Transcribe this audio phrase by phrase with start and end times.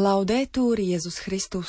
[0.00, 1.68] Laudetur Jezus Christus.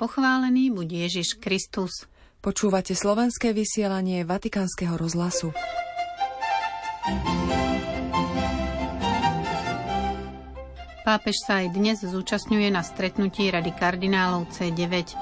[0.00, 2.08] Pochválený buď Ježiš Kristus.
[2.40, 5.52] Počúvate slovenské vysielanie Vatikánskeho rozhlasu.
[11.04, 15.12] Pápež sa aj dnes zúčastňuje na stretnutí Rady kardinálov C9.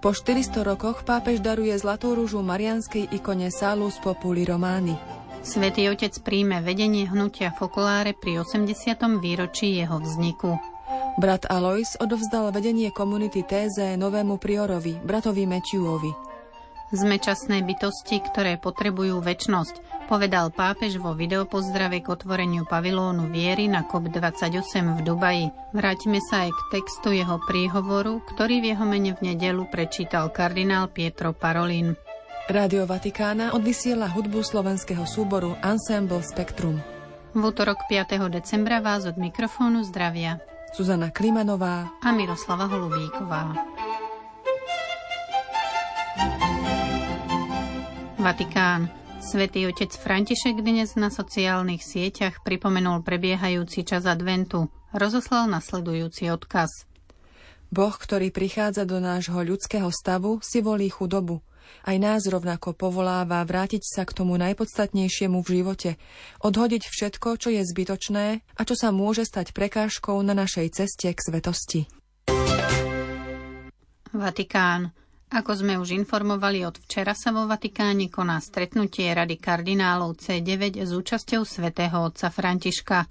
[0.00, 4.96] Po 400 rokoch pápež daruje zlatú rúžu marianskej ikone Salus Populi Romány.
[5.44, 8.72] Svetý otec príjme vedenie hnutia Fokoláre pri 80.
[9.20, 10.79] výročí jeho vzniku.
[11.20, 16.12] Brat Alois odovzdal vedenie komunity Téze novému priorovi, bratovi Mečiuovi.
[16.90, 23.86] Sme časné bytosti, ktoré potrebujú väčnosť, povedal pápež vo videopozdrave k otvoreniu pavilónu viery na
[23.86, 25.46] COP28 v Dubaji.
[25.70, 30.90] Vrátime sa aj k textu jeho príhovoru, ktorý v jeho mene v nedelu prečítal kardinál
[30.90, 31.94] Pietro Parolin.
[32.50, 36.82] Rádio Vatikána odvysiela hudbu slovenského súboru Ensemble Spectrum.
[37.30, 38.18] V útorok 5.
[38.26, 43.58] decembra vás od mikrofónu zdravia Zuzana Klimanová a Miroslava Holubíková.
[48.14, 48.86] Vatikán.
[49.18, 54.70] Svetý otec František dnes na sociálnych sieťach pripomenul prebiehajúci čas adventu.
[54.94, 56.86] Rozoslal nasledujúci odkaz.
[57.74, 61.42] Boh, ktorý prichádza do nášho ľudského stavu, si volí chudobu–
[61.86, 65.90] aj nás rovnako povoláva vrátiť sa k tomu najpodstatnejšiemu v živote,
[66.44, 71.20] odhodiť všetko, čo je zbytočné a čo sa môže stať prekážkou na našej ceste k
[71.20, 71.80] svetosti.
[74.10, 74.90] Vatikán.
[75.30, 80.90] Ako sme už informovali, od včera sa vo Vatikáne koná stretnutie Rady kardinálov C9 s
[80.90, 83.06] účasťou svätého otca Františka.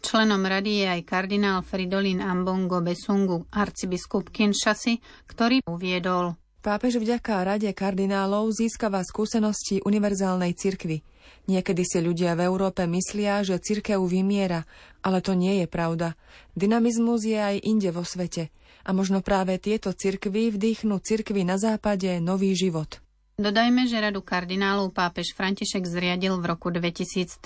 [0.00, 4.96] Členom rady je aj kardinál Fridolin Ambongo Besungu, arcibiskup Kinshasy,
[5.28, 6.32] ktorý uviedol.
[6.58, 11.06] Pápež vďaka Rade kardinálov získava skúsenosti univerzálnej cirkvy.
[11.46, 14.66] Niekedy si ľudia v Európe myslia, že cirkev vymiera,
[15.00, 16.18] ale to nie je pravda.
[16.58, 18.50] Dynamizmus je aj inde vo svete.
[18.82, 22.98] A možno práve tieto cirkvy vdýchnú cirkvy na západe nový život.
[23.38, 27.38] Dodajme, že radu kardinálov pápež František zriadil v roku 2013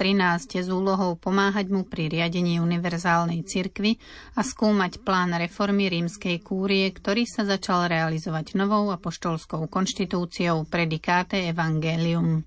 [0.65, 4.01] s úlohou pomáhať mu pri riadení univerzálnej cirkvy
[4.33, 12.41] a skúmať plán reformy rímskej kúrie, ktorý sa začal realizovať novou apoštolskou konštitúciou Predikáte Evangelium.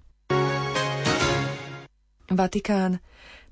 [2.25, 2.97] Vatikán.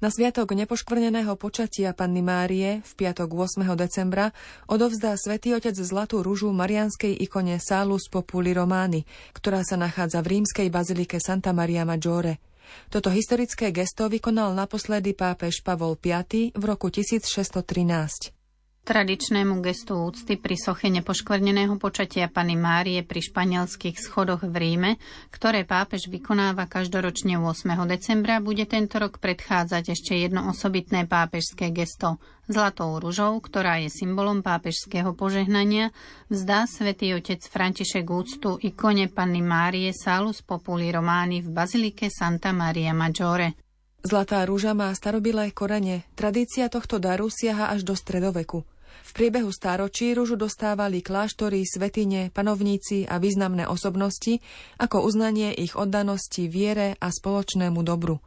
[0.04, 3.64] Na sviatok nepoškvrneného počatia Panny Márie v piatok 8.
[3.80, 4.36] decembra
[4.68, 10.68] odovzdá svätý Otec zlatú ružu marianskej ikone Salus Populi Romány, ktorá sa nachádza v rímskej
[10.68, 12.44] bazilike Santa Maria Maggiore.
[12.92, 18.43] Toto historické gesto vykonal naposledy pápež Pavol V v roku 1613.
[18.84, 24.92] Tradičnému gestu úcty pri soche nepoškvrneného počatia Pany Márie pri španielských schodoch v Ríme,
[25.32, 27.80] ktoré pápež vykonáva každoročne 8.
[27.88, 32.20] decembra, bude tento rok predchádzať ešte jedno osobitné pápežské gesto.
[32.52, 35.96] Zlatou ružou, ktorá je symbolom pápežského požehnania,
[36.28, 42.92] vzdá svätý otec František úctu ikone Panny Márie Salus Populi Romány v bazilike Santa Maria
[42.92, 43.56] Maggiore.
[44.04, 46.04] Zlatá rúža má starobilé korene.
[46.20, 48.73] Tradícia tohto daru siaha až do stredoveku.
[49.04, 54.40] V priebehu stáročí rúžu dostávali kláštory, svetine, panovníci a významné osobnosti
[54.80, 58.24] ako uznanie ich oddanosti viere a spoločnému dobru.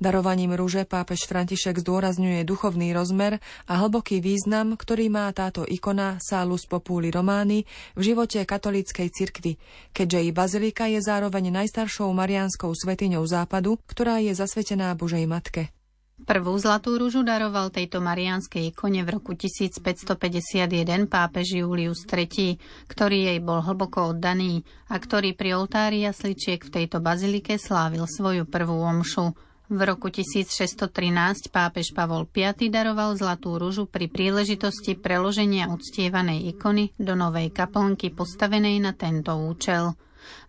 [0.00, 3.38] Darovaním rúže pápež František zdôrazňuje duchovný rozmer
[3.68, 9.60] a hlboký význam, ktorý má táto ikona Salus Populi Romány v živote katolíckej cirkvy,
[9.92, 15.75] keďže i bazilika je zároveň najstaršou marianskou svetiňou západu, ktorá je zasvetená Božej Matke.
[16.16, 22.56] Prvú zlatú rúžu daroval tejto marianskej ikone v roku 1551 pápež Julius III,
[22.88, 28.48] ktorý jej bol hlboko oddaný a ktorý pri oltári jasličiek v tejto bazilike slávil svoju
[28.48, 29.36] prvú omšu.
[29.68, 37.12] V roku 1613 pápež Pavol V daroval zlatú rúžu pri príležitosti preloženia uctievanej ikony do
[37.12, 39.92] novej kaplnky postavenej na tento účel.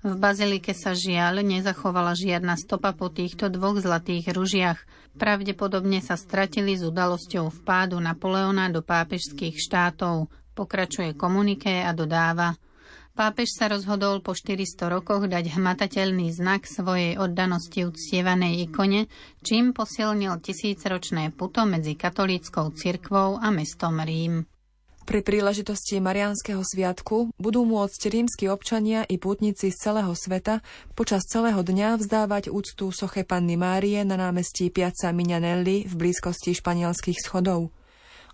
[0.06, 4.80] V bazilike sa žiaľ nezachovala žiadna stopa po týchto dvoch zlatých ružiach.
[5.18, 10.30] Pravdepodobne sa stratili s udalosťou vpádu Napoleona do pápežských štátov.
[10.54, 12.58] Pokračuje komuniké a dodáva.
[13.18, 19.10] Pápež sa rozhodol po 400 rokoch dať hmatateľný znak svojej oddanosti uctievanej ikone,
[19.42, 24.46] čím posilnil tisícročné puto medzi katolíckou cirkvou a mestom Rím.
[25.08, 30.60] Pri príležitosti Mariánskeho sviatku budú môcť rímsky občania i pútnici z celého sveta
[31.00, 37.24] počas celého dňa vzdávať úctu soche Panny Márie na námestí Piazza Mignanelli v blízkosti španielských
[37.24, 37.72] schodov.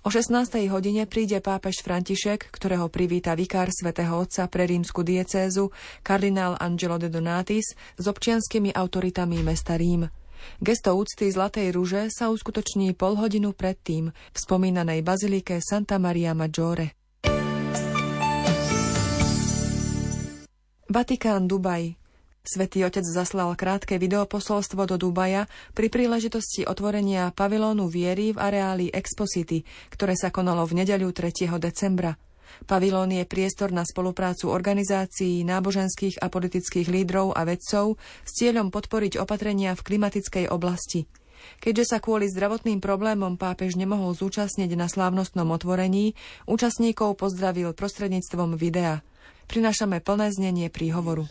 [0.01, 0.65] O 16.
[0.73, 5.69] hodine príde pápež František, ktorého privíta vikár svätého Otca pre rímsku diecézu,
[6.01, 10.09] kardinál Angelo de Donatis, s občianskými autoritami mesta Rím.
[10.63, 16.95] Gesto úcty Zlatej rúže sa uskutoční pol hodinu predtým v spomínanej bazilike Santa Maria Maggiore.
[20.89, 21.97] Vatikán Dubaj
[22.43, 29.63] Svetý otec zaslal krátke videoposolstvo do Dubaja pri príležitosti otvorenia pavilónu viery v areáli Exposity,
[29.95, 31.47] ktoré sa konalo v nedeľu 3.
[31.55, 32.19] decembra.
[32.63, 39.19] Pavilón je priestor na spoluprácu organizácií, náboženských a politických lídrov a vedcov s cieľom podporiť
[39.19, 41.05] opatrenia v klimatickej oblasti.
[41.59, 46.15] Keďže sa kvôli zdravotným problémom pápež nemohol zúčastniť na slávnostnom otvorení,
[46.47, 49.03] účastníkov pozdravil prostredníctvom videa.
[49.51, 51.27] Prinášame plné znenie príhovoru.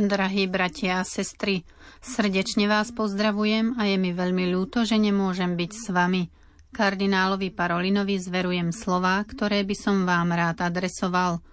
[0.00, 1.64] Drahí bratia a sestry,
[2.00, 6.28] srdečne vás pozdravujem a je mi veľmi ľúto, že nemôžem byť s vami.
[6.70, 11.44] Kardinálovi Parolinovi zverujem slova, ktoré by som vám rád adresoval.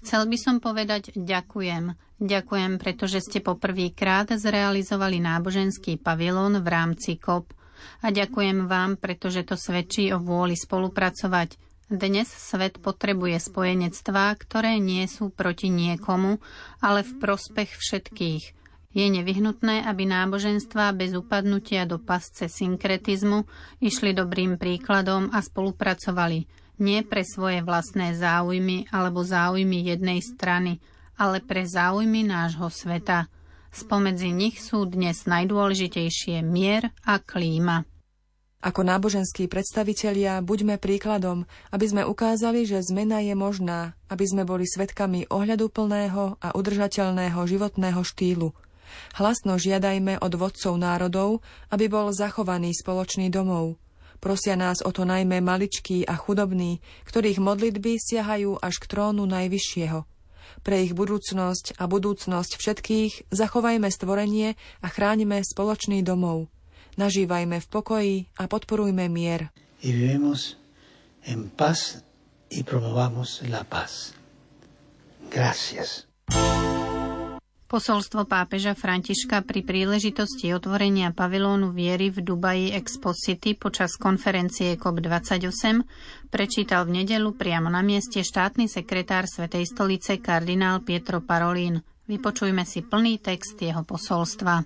[0.00, 1.94] Chcel by som povedať ďakujem.
[2.22, 7.50] Ďakujem, pretože ste poprvýkrát zrealizovali náboženský pavilón v rámci COP–
[8.00, 11.56] a ďakujem vám, pretože to svedčí o vôli spolupracovať.
[11.92, 16.40] Dnes svet potrebuje spojenectvá, ktoré nie sú proti niekomu,
[16.80, 18.63] ale v prospech všetkých.
[18.94, 23.42] Je nevyhnutné, aby náboženstvá bez upadnutia do pasce synkretizmu
[23.82, 26.46] išli dobrým príkladom a spolupracovali,
[26.78, 30.78] nie pre svoje vlastné záujmy alebo záujmy jednej strany,
[31.18, 33.26] ale pre záujmy nášho sveta.
[33.74, 37.82] Spomedzi nich sú dnes najdôležitejšie mier a klíma.
[38.64, 44.64] Ako náboženskí predstavitelia buďme príkladom, aby sme ukázali, že zmena je možná, aby sme boli
[44.64, 48.56] svetkami ohľaduplného a udržateľného životného štýlu.
[49.18, 53.78] Hlasno žiadajme od vodcov národov, aby bol zachovaný spoločný domov.
[54.18, 60.00] Prosia nás o to najmä maličkí a chudobní, ktorých modlitby siahajú až k trónu Najvyššieho–
[60.64, 66.48] pre ich budúcnosť a budúcnosť všetkých zachovajme stvorenie a chránime spoločný domov.
[66.94, 69.50] Nažívajme v pokoji a podporujme mier.
[69.82, 70.56] Y vivemos
[71.26, 72.00] en paz
[72.48, 74.14] y promovamos la paz.
[75.28, 76.06] Gracias.
[77.74, 85.82] Posolstvo pápeža Františka pri príležitosti otvorenia pavilónu viery v Dubaji Expo City počas konferencie COP28
[86.30, 91.82] prečítal v nedelu priamo na mieste štátny sekretár Svetej stolice kardinál Pietro Parolin.
[92.06, 94.62] Vypočujme si plný text jeho posolstva.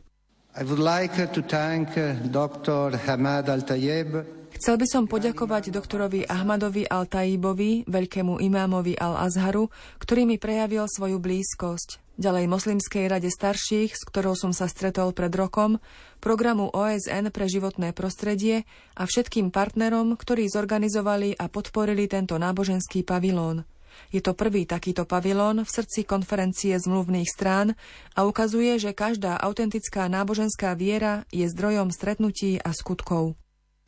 [0.60, 1.96] I would like to thank
[2.28, 2.92] Dr.
[3.08, 10.84] Hamad Al-Tayeb Chcel by som poďakovať doktorovi Ahmadovi Al-Tajibovi, veľkému imámovi Al-Azharu, ktorý mi prejavil
[10.84, 12.07] svoju blízkosť.
[12.18, 15.78] Ďalej Moslimskej rade starších, s ktorou som sa stretol pred rokom,
[16.18, 18.66] programu OSN pre životné prostredie
[18.98, 23.62] a všetkým partnerom, ktorí zorganizovali a podporili tento náboženský pavilón.
[24.10, 27.78] Je to prvý takýto pavilón v srdci konferencie zmluvných strán
[28.18, 33.38] a ukazuje, že každá autentická náboženská viera je zdrojom stretnutí a skutkov.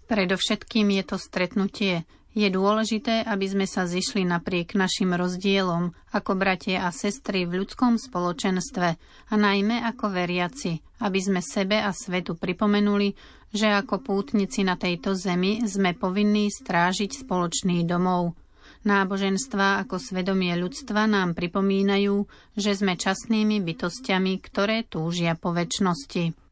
[0.06, 2.06] Predovšetkým je to stretnutie.
[2.30, 7.98] Je dôležité, aby sme sa zišli napriek našim rozdielom, ako bratia a sestry v ľudskom
[7.98, 8.88] spoločenstve
[9.30, 13.18] a najmä ako veriaci, aby sme sebe a svetu pripomenuli,
[13.50, 18.38] že ako pútnici na tejto zemi sme povinní strážiť spoločný domov.
[18.86, 26.49] Náboženstva ako svedomie ľudstva nám pripomínajú, že sme časnými bytostiami, ktoré túžia po väčšnosti.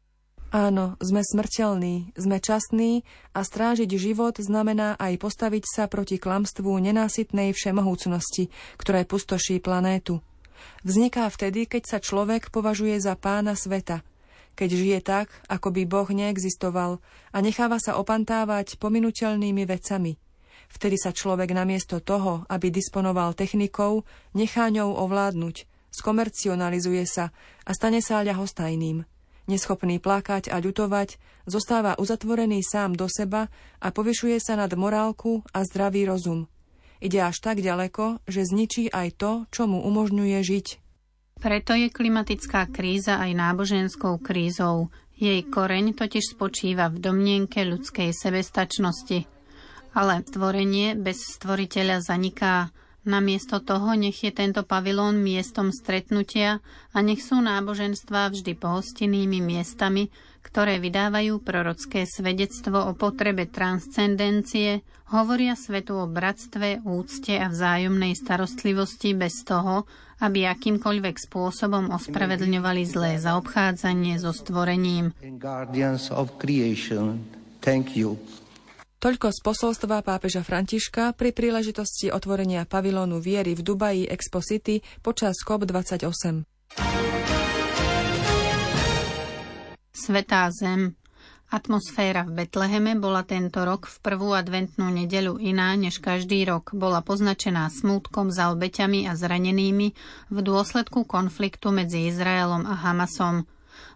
[0.49, 3.05] Áno, sme smrteľní, sme častní
[3.37, 8.49] a strážiť život znamená aj postaviť sa proti klamstvu nenásytnej všemohúcnosti,
[8.81, 10.25] ktoré pustoší planétu.
[10.81, 14.01] Vzniká vtedy, keď sa človek považuje za pána sveta,
[14.57, 16.97] keď žije tak, ako by Boh neexistoval
[17.29, 20.17] a necháva sa opantávať pominuteľnými vecami.
[20.73, 24.01] Vtedy sa človek namiesto toho, aby disponoval technikou,
[24.33, 27.29] nechá ňou ovládnuť, skomercionalizuje sa
[27.69, 29.18] a stane sa ľahostajným.
[29.49, 31.17] Neschopný plakať a ľutovať,
[31.49, 33.49] zostáva uzatvorený sám do seba
[33.81, 36.45] a povyšuje sa nad morálku a zdravý rozum.
[37.01, 40.67] Ide až tak ďaleko, že zničí aj to, čo mu umožňuje žiť.
[41.41, 44.93] Preto je klimatická kríza aj náboženskou krízou.
[45.17, 49.25] Jej koreň totiž spočíva v domnienke ľudskej sebestačnosti.
[49.97, 52.69] Ale stvorenie bez stvoriteľa zaniká,
[53.09, 56.61] Namiesto toho nech je tento pavilón miestom stretnutia
[56.93, 60.13] a nech sú náboženstvá vždy pohostinnými miestami,
[60.45, 69.17] ktoré vydávajú prorocké svedectvo o potrebe transcendencie, hovoria svetu o bratstve, úcte a vzájomnej starostlivosti
[69.17, 69.89] bez toho,
[70.21, 75.17] aby akýmkoľvek spôsobom ospravedlňovali zlé zaobchádzanie so stvorením.
[77.59, 78.15] Thank you.
[78.99, 85.39] Toľko z posolstva pápeža Františka pri príležitosti otvorenia pavilónu viery v Dubaji Expo City počas
[85.39, 86.43] COP28.
[89.95, 90.99] Svetá zem.
[91.47, 96.75] Atmosféra v Betleheme bola tento rok v prvú adventnú nedeľu iná než každý rok.
[96.75, 99.95] Bola poznačená smútkom za obeťami a zranenými
[100.27, 103.47] v dôsledku konfliktu medzi Izraelom a Hamasom.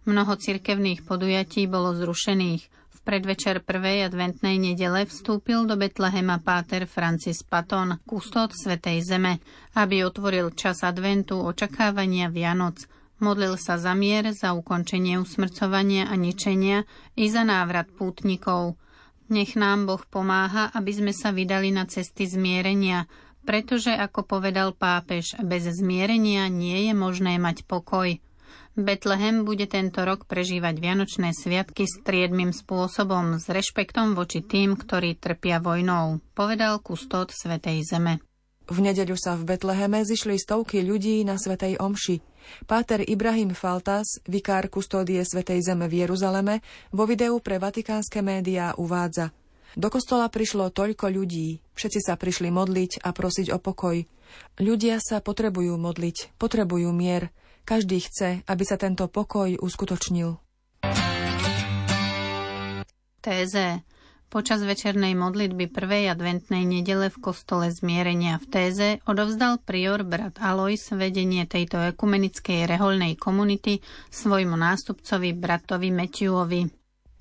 [0.08, 2.72] Mnoho cirkevných podujatí bolo zrušených.
[3.04, 9.44] Predvečer prvej adventnej nedele vstúpil do Betlehema páter Francis Paton, kustód Svetej Zeme,
[9.76, 12.84] aby otvoril čas adventu očakávania Vianoc–
[13.24, 16.84] Modlil sa za mier, za ukončenie usmrcovania a ničenia
[17.16, 18.76] i za návrat pútnikov.
[19.32, 23.08] Nech nám Boh pomáha, aby sme sa vydali na cesty zmierenia,
[23.48, 28.20] pretože, ako povedal pápež, bez zmierenia nie je možné mať pokoj.
[28.74, 35.62] Betlehem bude tento rok prežívať Vianočné sviatky striedmým spôsobom s rešpektom voči tým, ktorí trpia
[35.62, 38.18] vojnou, povedal kustód Svetej Zeme.
[38.64, 42.24] V nedeľu sa v Betleheme zišli stovky ľudí na Svetej Omši.
[42.64, 46.64] Páter Ibrahim Faltas, vikár kustódie Svetej Zeme v Jeruzaleme,
[46.96, 49.36] vo videu pre vatikánske médiá uvádza
[49.76, 54.00] Do kostola prišlo toľko ľudí, všetci sa prišli modliť a prosiť o pokoj.
[54.64, 57.36] Ľudia sa potrebujú modliť, potrebujú mier.
[57.64, 60.36] Každý chce, aby sa tento pokoj uskutočnil.
[63.24, 63.88] Téze
[64.34, 70.82] Počas večernej modlitby prvej adventnej nedele v kostole zmierenia v Téze odovzdal prior brat Alois
[70.90, 76.66] vedenie tejto ekumenickej reholnej komunity svojmu nástupcovi bratovi Meťuovi.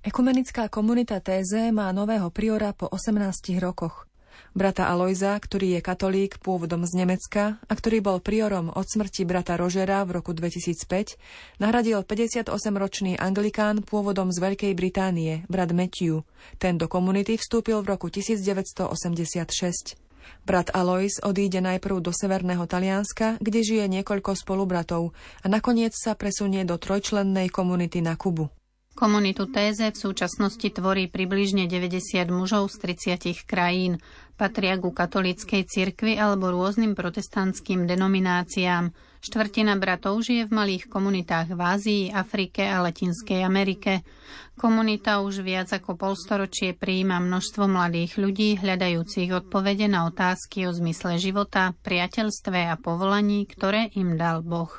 [0.00, 4.08] Ekumenická komunita Téze má nového priora po 18 rokoch
[4.52, 9.56] brata Alojza, ktorý je katolík pôvodom z Nemecka a ktorý bol priorom od smrti brata
[9.60, 11.16] Rožera v roku 2005,
[11.60, 16.24] nahradil 58-ročný anglikán pôvodom z Veľkej Británie, brat Matthew.
[16.56, 19.98] Ten do komunity vstúpil v roku 1986.
[20.42, 26.62] Brat Alois odíde najprv do severného Talianska, kde žije niekoľko spolubratov a nakoniec sa presunie
[26.66, 28.50] do trojčlennej komunity na Kubu.
[28.92, 33.96] Komunitu Téze v súčasnosti tvorí približne 90 mužov z 30 krajín.
[34.42, 38.90] Patria ku katolíckej cirkvi alebo rôznym protestantským denomináciám.
[39.22, 44.02] Štvrtina bratov žije v malých komunitách v Ázii, Afrike a Latinskej Amerike.
[44.58, 51.22] Komunita už viac ako polstoročie prijíma množstvo mladých ľudí, hľadajúcich odpovede na otázky o zmysle
[51.22, 54.74] života, priateľstve a povolaní, ktoré im dal Boh.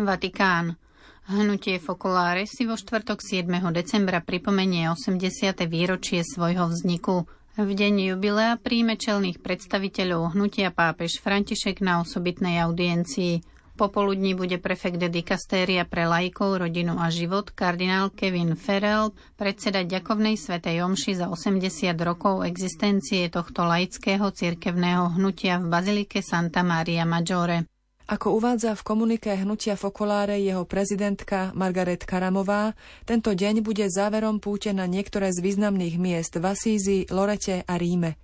[0.00, 0.80] Vatikán.
[1.26, 3.50] Hnutie Focolare si vo štvrtok 7.
[3.74, 5.58] decembra pripomenie 80.
[5.66, 7.26] výročie svojho vzniku.
[7.58, 13.42] V deň jubilea príjme čelných predstaviteľov hnutia pápež František na osobitnej audiencii.
[13.74, 20.86] Popoludní bude prefekt dikastéria pre lajkov, rodinu a život kardinál Kevin Ferrell predsedať ďakovnej svetej
[20.86, 27.66] omši za 80 rokov existencie tohto laického cirkevného hnutia v bazilike Santa Maria Maggiore.
[28.06, 34.70] Ako uvádza v komunike hnutia Fokoláre jeho prezidentka Margaret Karamová, tento deň bude záverom púte
[34.70, 38.14] na niektoré z významných miest v Asízi, Lorete a Ríme.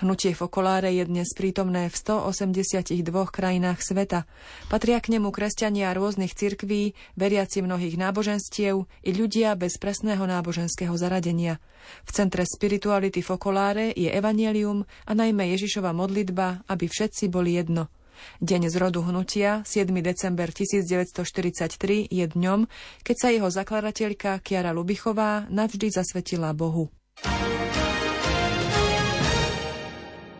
[0.00, 2.96] Hnutie Fokoláre je dnes prítomné v 182
[3.28, 4.24] krajinách sveta.
[4.72, 11.60] Patria k nemu kresťania rôznych cirkví, veriaci mnohých náboženstiev i ľudia bez presného náboženského zaradenia.
[12.08, 17.92] V centre spirituality Fokoláre je evanielium a najmä Ježišova modlitba, aby všetci boli jedno.
[18.40, 19.88] Deň z rodu hnutia, 7.
[20.04, 22.68] december 1943, je dňom,
[23.02, 26.92] keď sa jeho zakladateľka Kiara Lubichová navždy zasvetila Bohu.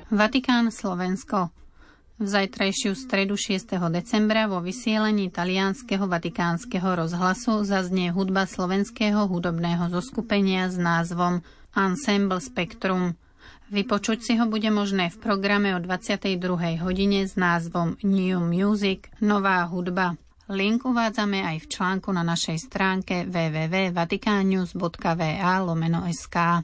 [0.06, 1.50] Vatikán Slovensko
[2.16, 3.76] v zajtrajšiu stredu 6.
[3.92, 11.44] decembra vo vysielaní talianského vatikánskeho rozhlasu zaznie hudba slovenského hudobného zoskupenia s názvom
[11.76, 13.12] Ensemble Spectrum–
[13.66, 16.38] Vypočuť si ho bude možné v programe o 22.
[16.86, 20.14] hodine s názvom New Music– Nová hudba.
[20.46, 26.62] Link uvádzame aj v článku na našej stránke www.vaticannews.va lomeno sk.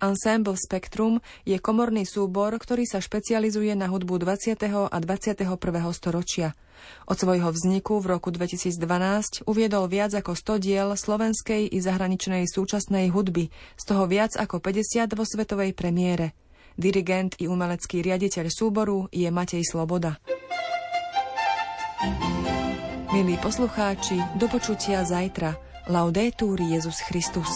[0.00, 4.56] Ensemble Spectrum je komorný súbor, ktorý sa špecializuje na hudbu 20.
[4.88, 5.44] a 21.
[5.92, 6.56] storočia.
[7.04, 13.12] Od svojho vzniku v roku 2012 uviedol viac ako 100 diel slovenskej i zahraničnej súčasnej
[13.12, 16.32] hudby, z toho viac ako 50 vo svetovej premiére.
[16.80, 20.16] Dirigent i umelecký riaditeľ súboru je Matej Sloboda.
[23.12, 25.58] Milí poslucháči, do počutia zajtra.
[25.90, 27.50] Laudetur Jezus Christus.